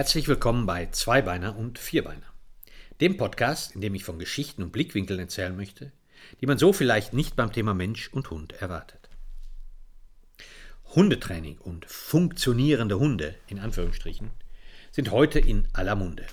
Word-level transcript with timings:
Herzlich 0.00 0.28
willkommen 0.28 0.64
bei 0.64 0.86
Zweibeiner 0.86 1.58
und 1.58 1.78
Vierbeiner, 1.78 2.32
dem 3.02 3.18
Podcast, 3.18 3.74
in 3.74 3.82
dem 3.82 3.94
ich 3.94 4.02
von 4.02 4.18
Geschichten 4.18 4.62
und 4.62 4.72
Blickwinkeln 4.72 5.20
erzählen 5.20 5.54
möchte, 5.54 5.92
die 6.40 6.46
man 6.46 6.56
so 6.56 6.72
vielleicht 6.72 7.12
nicht 7.12 7.36
beim 7.36 7.52
Thema 7.52 7.74
Mensch 7.74 8.08
und 8.08 8.30
Hund 8.30 8.54
erwartet. 8.54 9.10
Hundetraining 10.94 11.58
und 11.58 11.84
funktionierende 11.84 12.98
Hunde, 12.98 13.34
in 13.46 13.58
Anführungsstrichen, 13.58 14.30
sind 14.90 15.10
heute 15.10 15.38
in 15.38 15.68
aller 15.74 15.96
Munde. 15.96 16.24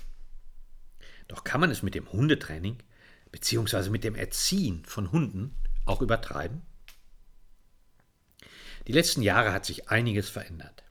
Doch 1.27 1.43
kann 1.43 1.59
man 1.59 1.69
es 1.69 1.83
mit 1.83 1.93
dem 1.93 2.09
Hundetraining 2.09 2.77
bzw. 3.33 3.89
mit 3.89 4.05
dem 4.05 4.15
Erziehen 4.15 4.85
von 4.85 5.11
Hunden 5.11 5.57
auch 5.83 6.01
übertreiben? 6.01 6.61
Die 8.87 8.93
letzten 8.93 9.23
Jahre 9.23 9.51
hat 9.51 9.65
sich 9.65 9.89
einiges 9.89 10.29
verändert. 10.29 10.86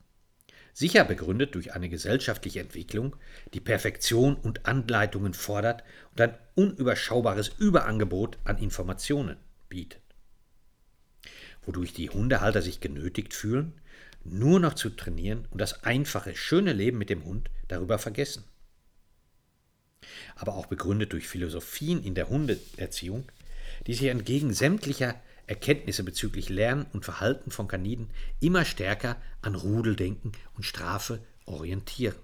Sicher 0.77 1.05
begründet 1.05 1.55
durch 1.55 1.73
eine 1.73 1.89
gesellschaftliche 1.89 2.59
Entwicklung, 2.59 3.15
die 3.55 3.59
Perfektion 3.59 4.35
und 4.35 4.67
Anleitungen 4.67 5.33
fordert 5.33 5.83
und 6.11 6.21
ein 6.21 6.37
unüberschaubares 6.53 7.47
Überangebot 7.57 8.37
an 8.43 8.59
Informationen 8.59 9.37
bietet. 9.69 10.03
Wodurch 11.63 11.93
die 11.93 12.11
Hundehalter 12.11 12.61
sich 12.61 12.79
genötigt 12.79 13.33
fühlen, 13.33 13.73
nur 14.23 14.59
noch 14.59 14.75
zu 14.75 14.91
trainieren 14.91 15.47
und 15.49 15.59
das 15.59 15.83
einfache, 15.83 16.35
schöne 16.35 16.73
Leben 16.73 16.99
mit 16.99 17.09
dem 17.09 17.25
Hund 17.25 17.49
darüber 17.69 17.97
vergessen. 17.97 18.43
Aber 20.35 20.53
auch 20.53 20.67
begründet 20.67 21.11
durch 21.11 21.27
Philosophien 21.27 22.03
in 22.03 22.13
der 22.13 22.29
Hundeerziehung, 22.29 23.31
die 23.87 23.95
sich 23.95 24.09
entgegen 24.09 24.53
sämtlicher 24.53 25.19
Erkenntnisse 25.47 26.03
bezüglich 26.03 26.49
Lernen 26.49 26.85
und 26.93 27.05
Verhalten 27.05 27.51
von 27.51 27.67
Kaniden 27.67 28.09
immer 28.41 28.65
stärker 28.65 29.19
an 29.41 29.55
Rudeldenken 29.55 30.33
und 30.55 30.63
Strafe 30.63 31.21
orientieren. 31.45 32.17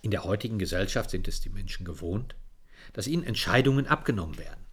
In 0.00 0.10
der 0.10 0.24
heutigen 0.24 0.58
Gesellschaft 0.58 1.10
sind 1.10 1.28
es 1.28 1.40
die 1.40 1.50
Menschen 1.50 1.84
gewohnt, 1.84 2.34
dass 2.92 3.06
ihnen 3.06 3.24
Entscheidungen 3.24 3.86
abgenommen 3.86 4.38
werden. 4.38 4.64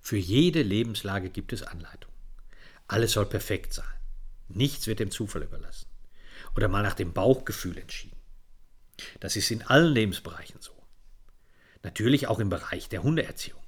Für 0.00 0.16
jede 0.16 0.62
Lebenslage 0.62 1.30
gibt 1.30 1.52
es 1.52 1.62
Anleitungen. 1.62 2.16
Alles 2.86 3.12
soll 3.12 3.26
perfekt 3.26 3.72
sein. 3.72 3.84
Nichts 4.48 4.86
wird 4.86 5.00
dem 5.00 5.10
Zufall 5.10 5.42
überlassen. 5.42 5.88
Oder 6.54 6.68
mal 6.68 6.82
nach 6.82 6.94
dem 6.94 7.12
Bauchgefühl 7.12 7.78
entschieden. 7.78 8.16
Das 9.20 9.34
ist 9.36 9.50
in 9.50 9.62
allen 9.62 9.92
Lebensbereichen 9.92 10.60
so. 10.60 10.72
Natürlich 11.82 12.28
auch 12.28 12.38
im 12.38 12.48
Bereich 12.48 12.88
der 12.88 13.02
Hundeerziehung. 13.02 13.65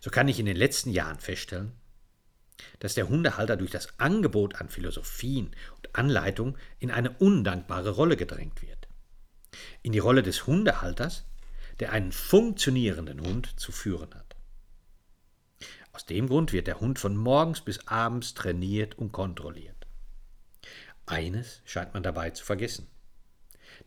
So 0.00 0.10
kann 0.10 0.28
ich 0.28 0.40
in 0.40 0.46
den 0.46 0.56
letzten 0.56 0.90
Jahren 0.90 1.20
feststellen, 1.20 1.72
dass 2.78 2.94
der 2.94 3.08
Hundehalter 3.08 3.56
durch 3.56 3.70
das 3.70 3.98
Angebot 3.98 4.56
an 4.56 4.68
Philosophien 4.68 5.54
und 5.76 5.94
Anleitungen 5.94 6.56
in 6.78 6.90
eine 6.90 7.10
undankbare 7.10 7.90
Rolle 7.90 8.16
gedrängt 8.16 8.62
wird. 8.62 8.88
In 9.82 9.92
die 9.92 9.98
Rolle 9.98 10.22
des 10.22 10.46
Hundehalters, 10.46 11.24
der 11.80 11.92
einen 11.92 12.12
funktionierenden 12.12 13.20
Hund 13.20 13.58
zu 13.58 13.72
führen 13.72 14.14
hat. 14.14 14.36
Aus 15.92 16.06
dem 16.06 16.28
Grund 16.28 16.52
wird 16.52 16.66
der 16.66 16.80
Hund 16.80 16.98
von 16.98 17.16
morgens 17.16 17.60
bis 17.60 17.86
abends 17.88 18.34
trainiert 18.34 18.96
und 18.96 19.12
kontrolliert. 19.12 19.86
Eines 21.06 21.60
scheint 21.64 21.92
man 21.94 22.02
dabei 22.02 22.30
zu 22.30 22.44
vergessen. 22.44 22.86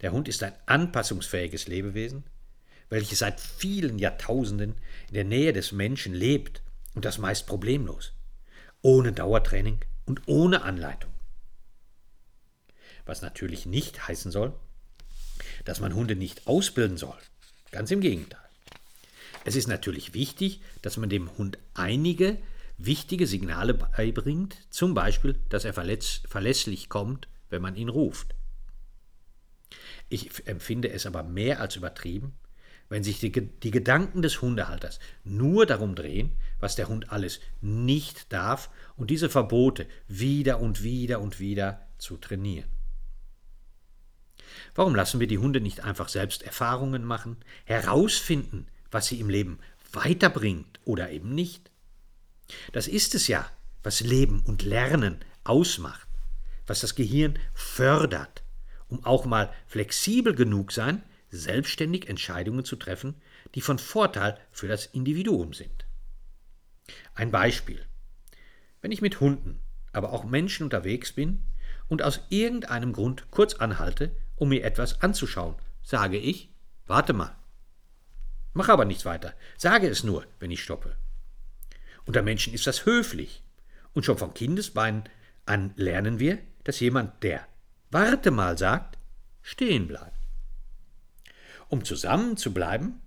Der 0.01 0.11
Hund 0.11 0.27
ist 0.27 0.43
ein 0.43 0.53
anpassungsfähiges 0.65 1.67
Lebewesen, 1.67 2.23
welches 2.89 3.19
seit 3.19 3.39
vielen 3.39 3.99
Jahrtausenden 3.99 4.75
in 5.07 5.13
der 5.13 5.23
Nähe 5.23 5.53
des 5.53 5.71
Menschen 5.71 6.13
lebt 6.13 6.61
und 6.95 7.05
das 7.05 7.17
meist 7.17 7.47
problemlos, 7.47 8.13
ohne 8.81 9.13
Dauertraining 9.13 9.79
und 10.05 10.21
ohne 10.27 10.63
Anleitung. 10.63 11.11
Was 13.05 13.21
natürlich 13.21 13.65
nicht 13.65 14.07
heißen 14.07 14.31
soll, 14.31 14.53
dass 15.65 15.79
man 15.79 15.93
Hunde 15.93 16.15
nicht 16.15 16.47
ausbilden 16.47 16.97
soll. 16.97 17.17
Ganz 17.71 17.91
im 17.91 18.01
Gegenteil. 18.01 18.39
Es 19.45 19.55
ist 19.55 19.67
natürlich 19.67 20.13
wichtig, 20.13 20.61
dass 20.81 20.97
man 20.97 21.09
dem 21.09 21.35
Hund 21.37 21.57
einige 21.73 22.37
wichtige 22.77 23.27
Signale 23.27 23.73
beibringt, 23.73 24.57
zum 24.69 24.93
Beispiel, 24.93 25.39
dass 25.49 25.65
er 25.65 25.73
verlässlich 25.73 26.89
kommt, 26.89 27.27
wenn 27.49 27.61
man 27.61 27.75
ihn 27.75 27.89
ruft. 27.89 28.35
Ich 30.09 30.47
empfinde 30.47 30.89
es 30.91 31.05
aber 31.05 31.23
mehr 31.23 31.59
als 31.59 31.75
übertrieben, 31.75 32.33
wenn 32.93 33.03
sich 33.03 33.19
die, 33.19 33.31
die 33.31 33.71
Gedanken 33.71 34.21
des 34.21 34.43
Hundehalters 34.43 34.99
nur 35.23 35.65
darum 35.65 35.95
drehen, 35.95 36.37
was 36.59 36.75
der 36.75 36.89
Hund 36.89 37.11
alles 37.11 37.39
nicht 37.59 38.31
darf 38.31 38.69
und 38.95 39.09
diese 39.09 39.31
Verbote 39.31 39.87
wieder 40.07 40.59
und 40.59 40.83
wieder 40.83 41.19
und 41.19 41.39
wieder 41.39 41.87
zu 41.97 42.17
trainieren. 42.17 42.69
Warum 44.75 44.93
lassen 44.93 45.19
wir 45.19 45.25
die 45.25 45.39
Hunde 45.39 45.59
nicht 45.59 45.83
einfach 45.83 46.07
selbst 46.07 46.43
Erfahrungen 46.43 47.03
machen, 47.03 47.37
herausfinden, 47.65 48.67
was 48.91 49.07
sie 49.07 49.19
im 49.19 49.27
Leben 49.31 49.57
weiterbringt 49.91 50.79
oder 50.85 51.09
eben 51.09 51.33
nicht? 51.33 51.71
Das 52.73 52.87
ist 52.87 53.15
es 53.15 53.25
ja, 53.25 53.49
was 53.81 54.01
Leben 54.01 54.43
und 54.45 54.61
Lernen 54.61 55.17
ausmacht, 55.43 56.07
was 56.67 56.81
das 56.81 56.93
Gehirn 56.93 57.39
fördert, 57.55 58.43
um 58.87 59.03
auch 59.03 59.25
mal 59.25 59.51
flexibel 59.65 60.35
genug 60.35 60.71
sein, 60.71 61.01
selbstständig 61.33 62.07
Entscheidungen 62.07 62.63
zu 62.63 62.75
treffen, 62.75 63.21
die 63.55 63.61
von 63.61 63.79
Vorteil 63.79 64.37
für 64.51 64.67
das 64.67 64.85
Individuum 64.85 65.53
sind. 65.53 65.85
Ein 67.15 67.31
Beispiel. 67.31 67.85
Wenn 68.81 68.91
ich 68.91 69.01
mit 69.01 69.19
Hunden, 69.19 69.59
aber 69.91 70.13
auch 70.13 70.23
Menschen 70.23 70.63
unterwegs 70.63 71.13
bin 71.13 71.43
und 71.87 72.01
aus 72.01 72.21
irgendeinem 72.29 72.93
Grund 72.93 73.29
kurz 73.31 73.55
anhalte, 73.55 74.15
um 74.35 74.49
mir 74.49 74.63
etwas 74.63 75.01
anzuschauen, 75.01 75.55
sage 75.81 76.17
ich, 76.17 76.49
warte 76.85 77.13
mal. 77.13 77.35
Mach 78.53 78.69
aber 78.69 78.85
nichts 78.85 79.05
weiter, 79.05 79.33
sage 79.57 79.87
es 79.87 80.03
nur, 80.03 80.25
wenn 80.39 80.51
ich 80.51 80.63
stoppe. 80.63 80.95
Unter 82.05 82.21
Menschen 82.21 82.53
ist 82.53 82.67
das 82.67 82.85
höflich. 82.85 83.43
Und 83.93 84.05
schon 84.05 84.17
von 84.17 84.33
Kindesbeinen 84.33 85.03
an 85.45 85.73
lernen 85.75 86.19
wir, 86.19 86.39
dass 86.63 86.79
jemand, 86.79 87.23
der 87.23 87.47
Warte 87.91 88.31
mal 88.31 88.57
sagt, 88.57 88.97
stehen 89.41 89.87
bleibt. 89.87 90.22
Um 91.73 91.83
zusammen 91.83 92.37
zu 92.37 92.53
bleiben, 92.53 93.01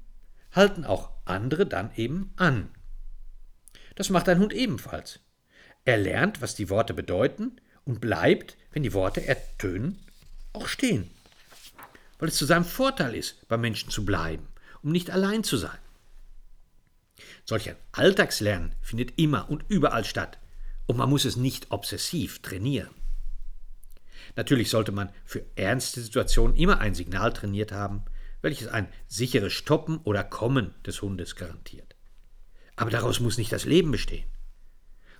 halten 0.50 0.84
auch 0.84 1.10
andere 1.24 1.66
dann 1.66 1.92
eben 1.94 2.32
an. 2.34 2.68
Das 3.94 4.10
macht 4.10 4.28
ein 4.28 4.40
Hund 4.40 4.52
ebenfalls. 4.52 5.20
Er 5.84 5.98
lernt, 5.98 6.42
was 6.42 6.56
die 6.56 6.68
Worte 6.68 6.92
bedeuten 6.92 7.60
und 7.84 8.00
bleibt, 8.00 8.56
wenn 8.72 8.82
die 8.82 8.92
Worte 8.92 9.24
ertönen, 9.24 10.00
auch 10.52 10.66
stehen. 10.66 11.08
Weil 12.18 12.30
es 12.30 12.34
zu 12.34 12.44
seinem 12.44 12.64
Vorteil 12.64 13.14
ist, 13.14 13.46
beim 13.46 13.60
Menschen 13.60 13.90
zu 13.90 14.04
bleiben, 14.04 14.48
um 14.82 14.90
nicht 14.90 15.12
allein 15.12 15.44
zu 15.44 15.58
sein. 15.58 15.78
Solch 17.44 17.70
ein 17.70 17.76
Alltagslernen 17.92 18.72
findet 18.82 19.16
immer 19.16 19.48
und 19.48 19.64
überall 19.68 20.04
statt 20.04 20.38
und 20.86 20.96
man 20.96 21.08
muss 21.08 21.24
es 21.24 21.36
nicht 21.36 21.70
obsessiv 21.70 22.42
trainieren. 22.42 22.90
Natürlich 24.34 24.70
sollte 24.70 24.90
man 24.90 25.10
für 25.24 25.44
ernste 25.54 26.00
Situationen 26.00 26.56
immer 26.56 26.80
ein 26.80 26.96
Signal 26.96 27.32
trainiert 27.32 27.70
haben, 27.70 28.04
welches 28.46 28.68
ein 28.68 28.86
sicheres 29.08 29.52
Stoppen 29.52 29.98
oder 30.04 30.22
Kommen 30.22 30.72
des 30.86 31.02
Hundes 31.02 31.34
garantiert. 31.34 31.96
Aber 32.76 32.92
daraus 32.92 33.18
muss 33.18 33.38
nicht 33.38 33.50
das 33.50 33.64
Leben 33.64 33.90
bestehen. 33.90 34.30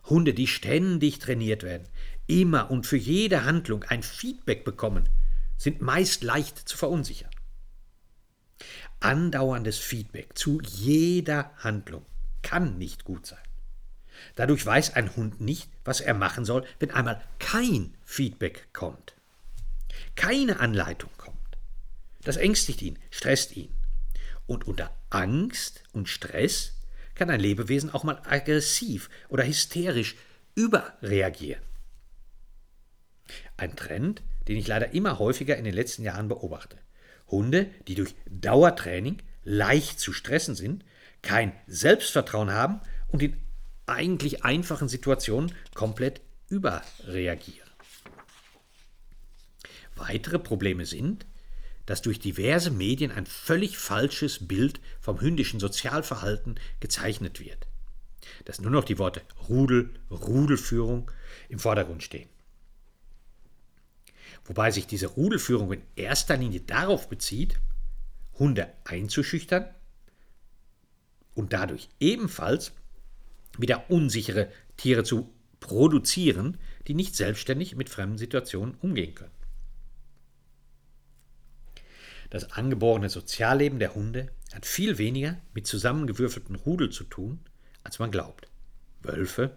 Hunde, 0.05 0.33
die 0.33 0.47
ständig 0.47 1.19
trainiert 1.19 1.65
werden, 1.65 1.89
immer 2.29 2.71
und 2.71 2.87
für 2.87 2.97
jede 2.97 3.45
Handlung 3.45 3.83
ein 3.83 4.05
Feedback 4.05 4.65
bekommen, 4.65 5.09
sind 5.57 5.83
meist 5.83 6.23
leicht 6.23 6.69
zu 6.69 6.77
verunsichern. 6.77 7.31
Andauerndes 9.01 9.79
Feedback 9.79 10.39
zu 10.39 10.61
jeder 10.63 11.51
Handlung 11.57 12.07
kann 12.43 12.79
nicht 12.79 13.03
gut 13.03 13.27
sein. 13.27 13.39
Dadurch 14.37 14.65
weiß 14.65 14.95
ein 14.95 15.17
Hund 15.17 15.41
nicht, 15.41 15.69
was 15.85 16.01
er 16.01 16.15
machen 16.15 16.45
soll, 16.45 16.65
wenn 16.79 16.93
einmal 16.93 17.21
kein 17.41 17.93
Feedback 18.05 18.69
kommt. 18.73 19.17
Keine 20.15 20.61
Anleitung 20.61 21.11
kommt. 21.19 21.36
Das 22.27 22.37
ängstigt 22.37 22.83
ihn, 22.83 22.99
stresst 23.09 23.57
ihn. 23.57 23.73
Und 24.49 24.67
unter 24.67 24.91
Angst 25.11 25.85
und 25.93 26.09
Stress 26.09 26.73
kann 27.15 27.31
ein 27.31 27.39
Lebewesen 27.39 27.95
auch 27.95 28.03
mal 28.03 28.21
aggressiv 28.25 29.09
oder 29.29 29.47
hysterisch 29.47 30.17
überreagieren. 30.57 31.63
Ein 33.57 33.77
Trend, 33.77 34.25
den 34.49 34.57
ich 34.57 34.67
leider 34.67 34.93
immer 34.93 35.21
häufiger 35.21 35.57
in 35.57 35.63
den 35.63 35.73
letzten 35.73 36.03
Jahren 36.03 36.27
beobachte. 36.27 36.77
Hunde, 37.29 37.71
die 37.87 37.95
durch 37.95 38.17
Dauertraining 38.29 39.23
leicht 39.45 40.01
zu 40.01 40.13
stressen 40.13 40.57
sind, 40.57 40.85
kein 41.23 41.53
Selbstvertrauen 41.69 42.51
haben 42.51 42.81
und 43.07 43.23
in 43.23 43.37
eigentlich 43.87 44.45
einfachen 44.45 44.89
Situationen 44.89 45.55
komplett 45.75 46.23
überreagieren. 46.49 47.71
Weitere 49.95 50.41
Probleme 50.41 50.87
sind, 50.87 51.25
dass 51.87 52.03
durch 52.03 52.19
diverse 52.19 52.71
Medien 52.71 53.13
ein 53.13 53.27
völlig 53.27 53.79
falsches 53.79 54.47
Bild 54.47 54.81
vom 55.01 55.21
hündischen 55.21 55.61
Sozialverhalten 55.61 56.57
gezeichnet 56.81 57.41
wird. 57.41 57.67
Dass 58.45 58.61
nur 58.61 58.73
noch 58.73 58.85
die 58.85 58.99
Worte 58.99 59.23
Rudel, 59.49 59.91
Rudelführung 60.11 61.11
im 61.49 61.59
Vordergrund 61.59 62.03
stehen. 62.03 62.29
wobei 64.45 64.71
sich 64.71 64.87
diese 64.87 65.07
Rudelführung 65.07 65.73
in 65.73 65.83
erster 65.97 66.37
Linie 66.37 66.61
darauf 66.61 67.09
bezieht, 67.09 67.59
Hunde 68.39 68.73
einzuschüchtern 68.85 69.67
und 71.35 71.53
dadurch 71.53 71.89
ebenfalls 71.99 72.73
wieder 73.59 73.91
unsichere 73.91 74.49
Tiere 74.77 75.03
zu 75.03 75.33
produzieren, 75.61 76.59
die 76.87 76.95
nicht 76.95 77.17
selbstständig 77.17 77.77
mit 77.77 77.89
fremden 77.89 78.19
Situationen 78.19 78.75
umgehen 78.81 79.15
können. 79.15 79.36
Das 82.37 82.53
angeborene 82.53 83.09
Sozialleben 83.09 83.79
der 83.79 83.95
Hunde 83.95 84.31
hat 84.53 84.67
viel 84.67 84.99
weniger 84.99 85.39
mit 85.55 85.67
zusammengewürfelten 85.67 86.55
Rudel 86.55 86.91
zu 86.91 87.05
tun, 87.05 87.41
als 87.83 87.99
man 87.99 88.11
glaubt. 88.11 88.51
Wölfe, 89.01 89.57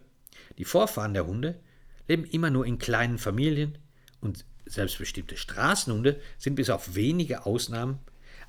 die 0.57 0.63
Vorfahren 0.63 1.13
der 1.13 1.27
Hunde, 1.27 1.59
leben 2.07 2.23
immer 2.23 2.49
nur 2.49 2.65
in 2.65 2.79
kleinen 2.79 3.17
Familien 3.17 3.77
und 4.21 4.45
selbstbestimmte 4.65 5.35
Straßenhunde 5.35 6.21
sind 6.37 6.55
bis 6.55 6.69
auf 6.69 6.95
wenige 6.95 7.45
Ausnahmen 7.45 7.99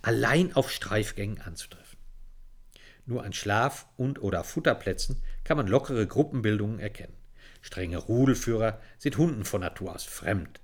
allein 0.01 0.55
auf 0.55 0.71
Streifgängen 0.71 1.41
anzutreffen. 1.41 1.99
Nur 3.07 3.25
an 3.25 3.33
Schlaf- 3.33 3.89
und 3.97 4.23
oder 4.23 4.45
Futterplätzen 4.45 5.21
kann 5.43 5.57
man 5.57 5.67
lockere 5.67 6.07
Gruppenbildungen 6.07 6.79
erkennen. 6.79 7.17
Strenge 7.63 7.99
Rudelführer 7.99 8.81
sind 8.97 9.19
Hunden 9.19 9.45
von 9.45 9.63
Natur 9.63 9.93
aus 9.93 10.05
fremd. 10.05 10.60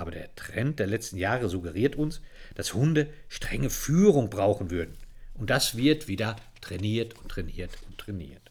Aber 0.00 0.12
der 0.12 0.34
Trend 0.34 0.78
der 0.78 0.86
letzten 0.86 1.18
Jahre 1.18 1.50
suggeriert 1.50 1.94
uns, 1.94 2.22
dass 2.54 2.72
Hunde 2.72 3.12
strenge 3.28 3.68
Führung 3.68 4.30
brauchen 4.30 4.70
würden. 4.70 4.96
Und 5.34 5.50
das 5.50 5.76
wird 5.76 6.08
wieder 6.08 6.36
trainiert 6.62 7.18
und 7.18 7.28
trainiert 7.28 7.76
und 7.86 7.98
trainiert. 7.98 8.50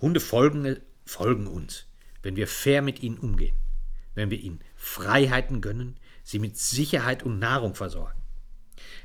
Hunde 0.00 0.20
folgen, 0.20 0.76
folgen 1.04 1.48
uns, 1.48 1.86
wenn 2.22 2.36
wir 2.36 2.46
fair 2.46 2.80
mit 2.80 3.02
ihnen 3.02 3.18
umgehen, 3.18 3.56
wenn 4.14 4.30
wir 4.30 4.38
ihnen 4.38 4.60
Freiheiten 4.76 5.60
gönnen, 5.60 5.96
sie 6.22 6.38
mit 6.38 6.56
Sicherheit 6.56 7.24
und 7.24 7.40
Nahrung 7.40 7.74
versorgen, 7.74 8.22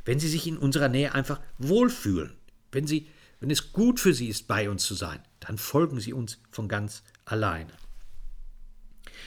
wenn 0.06 0.20
sie 0.20 0.30
sich 0.30 0.46
in 0.46 0.60
unserer 0.60 0.90
Nähe 0.90 1.16
einfach 1.16 1.42
wohlfühlen, 1.58 2.36
wenn, 2.72 2.86
sie, 2.86 3.08
wenn 3.40 3.50
es 3.50 3.74
gut 3.74 4.00
für 4.00 4.14
sie 4.14 4.28
ist, 4.28 4.48
bei 4.48 4.70
uns 4.70 4.84
zu 4.84 4.94
sein, 4.94 5.24
dann 5.40 5.58
folgen 5.58 6.00
sie 6.00 6.14
uns 6.14 6.40
von 6.52 6.68
ganz 6.68 7.02
alleine. 7.26 7.81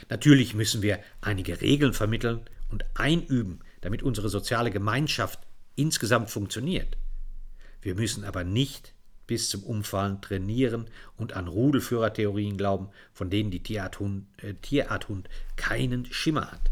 Natürlich 0.09 0.55
müssen 0.55 0.83
wir 0.83 1.01
einige 1.21 1.61
Regeln 1.61 1.93
vermitteln 1.93 2.41
und 2.71 2.85
einüben, 2.95 3.61
damit 3.81 4.03
unsere 4.03 4.29
soziale 4.29 4.71
Gemeinschaft 4.71 5.41
insgesamt 5.77 6.31
funktioniert. 6.31 6.97
Wir 7.83 7.95
müssen 7.95 8.25
aber 8.25 8.45
nicht 8.45 8.95
bis 9.27 9.49
zum 9.49 9.63
Umfallen 9.63 10.21
trainieren 10.21 10.89
und 11.17 11.35
an 11.35 11.49
Rudelführertheorien 11.49 12.57
glauben, 12.57 12.91
von 13.13 13.31
denen 13.31 13.51
die 13.51 13.63
Tierart 13.63 13.99
Hund, 14.01 14.27
äh, 14.43 14.55
Tierart 14.55 15.09
Hund 15.09 15.29
keinen 15.57 16.07
Schimmer 16.07 16.51
hat. 16.51 16.71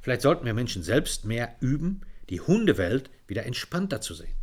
Vielleicht 0.00 0.22
sollten 0.22 0.44
wir 0.44 0.54
Menschen 0.54 0.82
selbst 0.82 1.24
mehr 1.24 1.56
üben, 1.60 2.02
die 2.30 2.40
Hundewelt 2.40 3.10
wieder 3.26 3.46
entspannter 3.46 4.00
zu 4.00 4.14
sehen. 4.14 4.34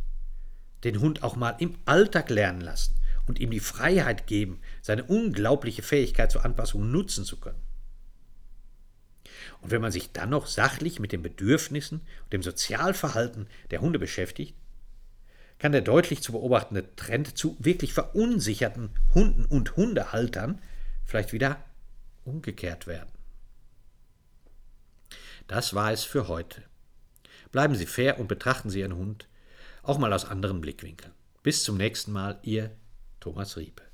Den 0.84 1.00
Hund 1.00 1.22
auch 1.22 1.36
mal 1.36 1.56
im 1.58 1.74
Alltag 1.84 2.30
lernen 2.30 2.60
lassen 2.60 2.94
und 3.26 3.38
ihm 3.38 3.50
die 3.50 3.60
Freiheit 3.60 4.26
geben, 4.26 4.60
seine 4.82 5.04
unglaubliche 5.04 5.82
Fähigkeit 5.82 6.30
zur 6.30 6.44
Anpassung 6.44 6.90
nutzen 6.90 7.24
zu 7.24 7.38
können. 7.38 7.60
Und 9.60 9.70
wenn 9.70 9.82
man 9.82 9.92
sich 9.92 10.12
dann 10.12 10.30
noch 10.30 10.46
sachlich 10.46 11.00
mit 11.00 11.12
den 11.12 11.22
Bedürfnissen 11.22 12.00
und 12.24 12.32
dem 12.32 12.42
Sozialverhalten 12.42 13.48
der 13.70 13.80
Hunde 13.80 13.98
beschäftigt, 13.98 14.54
kann 15.58 15.72
der 15.72 15.80
deutlich 15.80 16.22
zu 16.22 16.32
beobachtende 16.32 16.94
Trend 16.96 17.36
zu 17.36 17.56
wirklich 17.58 17.94
verunsicherten 17.94 18.90
Hunden 19.14 19.44
und 19.44 19.76
Hundehaltern 19.76 20.60
vielleicht 21.04 21.32
wieder 21.32 21.64
umgekehrt 22.24 22.86
werden. 22.86 23.10
Das 25.46 25.74
war 25.74 25.92
es 25.92 26.04
für 26.04 26.28
heute. 26.28 26.62
Bleiben 27.52 27.74
Sie 27.74 27.86
fair 27.86 28.18
und 28.18 28.28
betrachten 28.28 28.68
Sie 28.68 28.80
Ihren 28.80 28.96
Hund 28.96 29.28
auch 29.82 29.98
mal 29.98 30.12
aus 30.12 30.24
anderen 30.24 30.60
Blickwinkeln. 30.60 31.12
Bis 31.42 31.62
zum 31.62 31.76
nächsten 31.76 32.12
Mal, 32.12 32.38
Ihr 32.42 32.76
Thomas 33.26 33.56
Riepe. 33.56 33.85